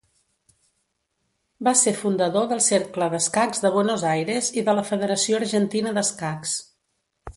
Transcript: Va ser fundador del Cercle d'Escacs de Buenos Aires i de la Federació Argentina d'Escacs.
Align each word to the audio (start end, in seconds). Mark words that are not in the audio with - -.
Va 1.67 1.73
ser 1.81 1.93
fundador 1.99 2.47
del 2.53 2.63
Cercle 2.69 3.09
d'Escacs 3.15 3.63
de 3.67 3.73
Buenos 3.77 4.07
Aires 4.13 4.49
i 4.61 4.65
de 4.71 4.75
la 4.81 4.87
Federació 4.89 5.43
Argentina 5.43 5.95
d'Escacs. 5.99 6.57